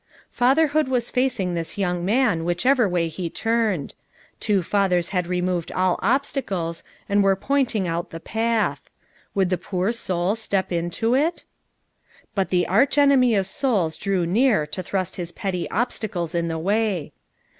Fatherhood 0.31 0.87
was 0.87 1.11
facing 1.11 1.53
this 1.53 1.77
young 1.77 2.03
man 2.03 2.43
which 2.43 2.65
ever 2.65 2.89
way 2.89 3.07
he 3.07 3.29
turned. 3.29 3.93
Two 4.39 4.63
fathers 4.63 5.09
had 5.09 5.27
removed 5.27 5.71
all 5.71 5.99
obstacles 6.01 6.81
and 7.07 7.23
were 7.23 7.35
pointing 7.35 7.87
out 7.87 8.09
the 8.09 8.19
path. 8.19 8.89
Would 9.35 9.51
the 9.51 9.59
poor 9.59 9.91
soul 9.91 10.35
step 10.35 10.71
into 10.71 11.13
it? 11.13 11.45
But 12.33 12.49
the 12.49 12.65
arch 12.67 12.97
enemy 12.97 13.35
of 13.35 13.45
souls 13.45 13.95
drew 13.95 14.25
near 14.25 14.65
to 14.65 14.81
thrust 14.81 15.17
his 15.17 15.31
petty 15.31 15.69
obstacles 15.69 16.33
in 16.33 16.47
the 16.47 16.57
way. 16.57 17.11